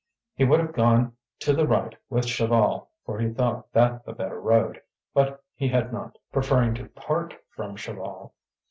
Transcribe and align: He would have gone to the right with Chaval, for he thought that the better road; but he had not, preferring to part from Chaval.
He 0.33 0.43
would 0.45 0.59
have 0.59 0.73
gone 0.73 1.15
to 1.41 1.53
the 1.53 1.67
right 1.67 1.95
with 2.09 2.25
Chaval, 2.25 2.87
for 3.05 3.19
he 3.19 3.29
thought 3.29 3.71
that 3.73 4.03
the 4.03 4.13
better 4.13 4.39
road; 4.41 4.81
but 5.13 5.43
he 5.53 5.67
had 5.67 5.93
not, 5.93 6.17
preferring 6.31 6.73
to 6.73 6.87
part 6.89 7.35
from 7.51 7.75
Chaval. 7.75 8.31